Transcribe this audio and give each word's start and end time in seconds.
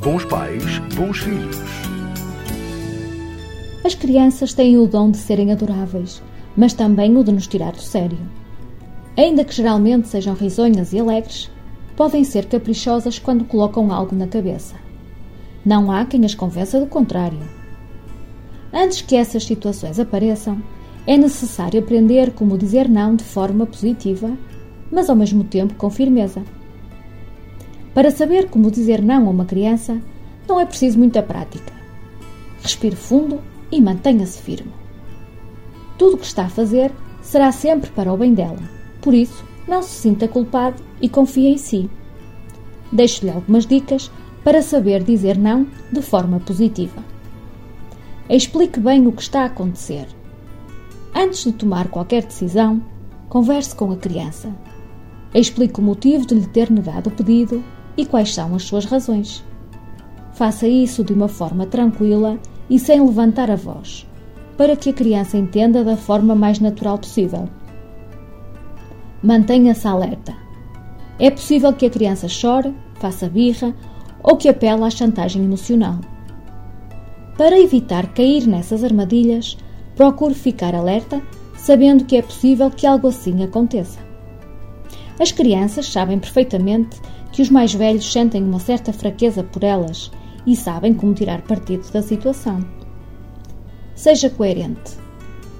Bons 0.00 0.24
pais, 0.26 0.78
bons 0.94 1.18
filhos. 1.18 1.56
As 3.84 3.96
crianças 3.96 4.54
têm 4.54 4.78
o 4.78 4.86
dom 4.86 5.10
de 5.10 5.16
serem 5.16 5.50
adoráveis, 5.50 6.22
mas 6.56 6.72
também 6.72 7.16
o 7.16 7.24
de 7.24 7.32
nos 7.32 7.48
tirar 7.48 7.72
do 7.72 7.82
sério. 7.82 8.18
Ainda 9.16 9.44
que 9.44 9.52
geralmente 9.52 10.06
sejam 10.06 10.34
risonhas 10.34 10.92
e 10.92 11.00
alegres, 11.00 11.50
podem 11.96 12.22
ser 12.22 12.46
caprichosas 12.46 13.18
quando 13.18 13.44
colocam 13.44 13.92
algo 13.92 14.14
na 14.14 14.28
cabeça. 14.28 14.76
Não 15.66 15.90
há 15.90 16.04
quem 16.04 16.24
as 16.24 16.34
convença 16.34 16.78
do 16.78 16.86
contrário. 16.86 17.40
Antes 18.72 19.02
que 19.02 19.16
essas 19.16 19.44
situações 19.44 19.98
apareçam, 19.98 20.62
é 21.08 21.16
necessário 21.16 21.80
aprender 21.80 22.30
como 22.34 22.56
dizer 22.56 22.88
não 22.88 23.16
de 23.16 23.24
forma 23.24 23.66
positiva, 23.66 24.30
mas 24.92 25.10
ao 25.10 25.16
mesmo 25.16 25.42
tempo 25.42 25.74
com 25.74 25.90
firmeza. 25.90 26.42
Para 27.94 28.10
saber 28.10 28.48
como 28.48 28.70
dizer 28.70 29.02
não 29.02 29.26
a 29.26 29.30
uma 29.30 29.44
criança, 29.44 30.00
não 30.48 30.60
é 30.60 30.64
preciso 30.64 30.98
muita 30.98 31.22
prática. 31.22 31.72
Respire 32.62 32.96
fundo 32.96 33.40
e 33.70 33.80
mantenha-se 33.80 34.40
firme. 34.40 34.72
Tudo 35.96 36.14
o 36.14 36.18
que 36.18 36.26
está 36.26 36.44
a 36.44 36.50
fazer 36.50 36.92
será 37.20 37.50
sempre 37.52 37.90
para 37.90 38.12
o 38.12 38.16
bem 38.16 38.32
dela. 38.32 38.58
Por 39.00 39.14
isso, 39.14 39.44
não 39.66 39.82
se 39.82 39.90
sinta 39.90 40.28
culpado 40.28 40.82
e 41.00 41.08
confie 41.08 41.48
em 41.48 41.58
si. 41.58 41.90
Deixo-lhe 42.90 43.30
algumas 43.30 43.66
dicas 43.66 44.10
para 44.42 44.62
saber 44.62 45.02
dizer 45.02 45.36
não 45.36 45.66
de 45.92 46.00
forma 46.00 46.40
positiva. 46.40 47.04
Explique 48.30 48.80
bem 48.80 49.06
o 49.06 49.12
que 49.12 49.22
está 49.22 49.42
a 49.42 49.46
acontecer. 49.46 50.06
Antes 51.14 51.44
de 51.44 51.52
tomar 51.52 51.88
qualquer 51.88 52.24
decisão, 52.24 52.82
converse 53.28 53.74
com 53.74 53.90
a 53.90 53.96
criança. 53.96 54.54
Explique 55.34 55.80
o 55.80 55.82
motivo 55.82 56.26
de 56.26 56.34
lhe 56.34 56.46
ter 56.46 56.70
negado 56.70 57.10
o 57.10 57.12
pedido 57.12 57.62
e 57.98 58.06
quais 58.06 58.32
são 58.32 58.54
as 58.54 58.62
suas 58.62 58.84
razões. 58.84 59.44
Faça 60.32 60.68
isso 60.68 61.02
de 61.02 61.12
uma 61.12 61.26
forma 61.26 61.66
tranquila 61.66 62.38
e 62.70 62.78
sem 62.78 63.04
levantar 63.04 63.50
a 63.50 63.56
voz, 63.56 64.06
para 64.56 64.76
que 64.76 64.90
a 64.90 64.92
criança 64.92 65.36
entenda 65.36 65.82
da 65.82 65.96
forma 65.96 66.34
mais 66.34 66.60
natural 66.60 66.96
possível. 66.96 67.48
Mantenha-se 69.20 69.88
alerta. 69.88 70.32
É 71.18 71.28
possível 71.28 71.72
que 71.72 71.86
a 71.86 71.90
criança 71.90 72.28
chore, 72.28 72.72
faça 73.00 73.28
birra 73.28 73.74
ou 74.22 74.36
que 74.36 74.48
apele 74.48 74.84
à 74.84 74.90
chantagem 74.90 75.44
emocional. 75.44 75.96
Para 77.36 77.58
evitar 77.58 78.12
cair 78.14 78.46
nessas 78.46 78.84
armadilhas, 78.84 79.58
procure 79.96 80.34
ficar 80.34 80.74
alerta, 80.74 81.20
sabendo 81.56 82.04
que 82.04 82.16
é 82.16 82.22
possível 82.22 82.70
que 82.70 82.86
algo 82.86 83.08
assim 83.08 83.42
aconteça. 83.42 84.07
As 85.20 85.32
crianças 85.32 85.90
sabem 85.90 86.18
perfeitamente 86.18 87.00
que 87.32 87.42
os 87.42 87.50
mais 87.50 87.74
velhos 87.74 88.10
sentem 88.10 88.42
uma 88.42 88.60
certa 88.60 88.92
fraqueza 88.92 89.42
por 89.42 89.64
elas 89.64 90.10
e 90.46 90.54
sabem 90.54 90.94
como 90.94 91.14
tirar 91.14 91.42
partido 91.42 91.90
da 91.90 92.00
situação. 92.00 92.64
Seja 93.94 94.30
coerente. 94.30 94.96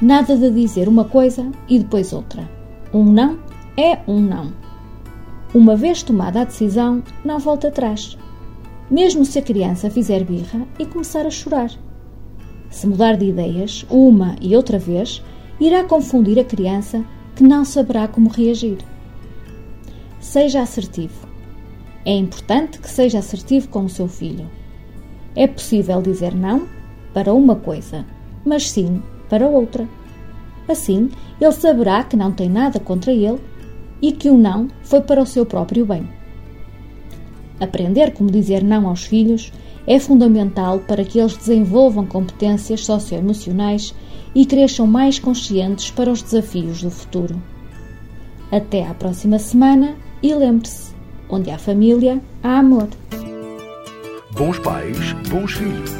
Nada 0.00 0.36
de 0.36 0.50
dizer 0.50 0.88
uma 0.88 1.04
coisa 1.04 1.50
e 1.68 1.78
depois 1.78 2.12
outra. 2.12 2.50
Um 2.92 3.04
não 3.04 3.38
é 3.76 3.98
um 4.08 4.20
não. 4.20 4.52
Uma 5.54 5.76
vez 5.76 6.02
tomada 6.02 6.40
a 6.40 6.44
decisão, 6.44 7.02
não 7.24 7.38
volta 7.38 7.68
atrás. 7.68 8.16
Mesmo 8.90 9.24
se 9.24 9.38
a 9.38 9.42
criança 9.42 9.90
fizer 9.90 10.24
birra 10.24 10.66
e 10.78 10.86
começar 10.86 11.26
a 11.26 11.30
chorar. 11.30 11.70
Se 12.70 12.86
mudar 12.86 13.16
de 13.16 13.26
ideias 13.26 13.84
uma 13.90 14.34
e 14.40 14.56
outra 14.56 14.78
vez, 14.78 15.22
irá 15.60 15.84
confundir 15.84 16.38
a 16.38 16.44
criança 16.44 17.04
que 17.36 17.44
não 17.44 17.64
saberá 17.66 18.08
como 18.08 18.30
reagir. 18.30 18.78
Seja 20.22 20.62
assertivo. 20.62 21.26
É 22.06 22.12
importante 22.12 22.78
que 22.78 22.88
seja 22.88 23.18
assertivo 23.18 23.68
com 23.68 23.84
o 23.84 23.88
seu 23.88 24.06
filho. 24.06 24.48
É 25.34 25.48
possível 25.48 26.00
dizer 26.00 26.32
não 26.32 26.68
para 27.12 27.34
uma 27.34 27.56
coisa, 27.56 28.06
mas 28.46 28.70
sim 28.70 29.02
para 29.28 29.48
outra. 29.48 29.86
Assim, 30.68 31.10
ele 31.40 31.52
saberá 31.52 32.04
que 32.04 32.16
não 32.16 32.30
tem 32.30 32.48
nada 32.48 32.78
contra 32.78 33.12
ele 33.12 33.40
e 34.00 34.12
que 34.12 34.30
o 34.30 34.38
não 34.38 34.68
foi 34.84 35.00
para 35.00 35.20
o 35.20 35.26
seu 35.26 35.44
próprio 35.44 35.84
bem. 35.84 36.08
Aprender 37.60 38.12
como 38.12 38.30
dizer 38.30 38.62
não 38.62 38.88
aos 38.88 39.02
filhos 39.02 39.52
é 39.88 39.98
fundamental 39.98 40.78
para 40.78 41.04
que 41.04 41.18
eles 41.18 41.36
desenvolvam 41.36 42.06
competências 42.06 42.86
socioemocionais 42.86 43.92
e 44.36 44.46
cresçam 44.46 44.86
mais 44.86 45.18
conscientes 45.18 45.90
para 45.90 46.10
os 46.12 46.22
desafios 46.22 46.80
do 46.80 46.90
futuro. 46.92 47.42
Até 48.52 48.86
à 48.86 48.94
próxima 48.94 49.40
semana 49.40 49.96
e 50.22 50.34
lembre-se: 50.34 50.92
Onde 51.28 51.50
há 51.50 51.58
família, 51.58 52.20
há 52.42 52.58
amor. 52.58 52.88
Bons 54.32 54.58
pais, 54.60 55.12
bons 55.28 55.52
filhos. 55.52 55.90